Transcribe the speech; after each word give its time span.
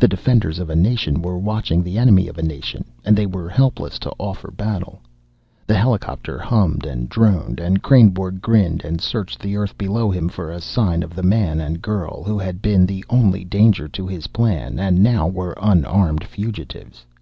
The 0.00 0.08
defenders 0.08 0.58
of 0.60 0.70
a 0.70 0.74
nation 0.74 1.20
were 1.20 1.36
watching 1.36 1.82
the 1.82 1.98
enemy 1.98 2.26
of 2.26 2.38
a 2.38 2.42
nation, 2.42 2.86
and 3.04 3.14
they 3.14 3.26
were 3.26 3.50
helpless 3.50 3.98
to 3.98 4.14
offer 4.18 4.50
battle. 4.50 5.02
The 5.66 5.76
helicopter 5.76 6.38
hummed 6.38 6.86
and 6.86 7.06
droned, 7.06 7.60
and 7.60 7.82
Kreynborg 7.82 8.40
grinned 8.40 8.82
and 8.82 8.98
searched 8.98 9.40
the 9.40 9.58
earth 9.58 9.76
below 9.76 10.10
him 10.10 10.30
for 10.30 10.50
a 10.50 10.62
sign 10.62 11.02
of 11.02 11.14
the 11.14 11.22
man 11.22 11.60
and 11.60 11.82
girl 11.82 12.22
who 12.24 12.38
had 12.38 12.62
been 12.62 12.86
the 12.86 13.04
only 13.10 13.44
danger 13.44 13.88
to 13.88 14.06
his 14.06 14.28
plan 14.28 14.78
and 14.78 15.02
now 15.02 15.28
were 15.28 15.54
unarmed 15.60 16.24
fugitives. 16.24 17.04